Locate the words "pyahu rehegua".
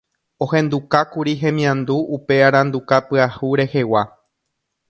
3.07-4.01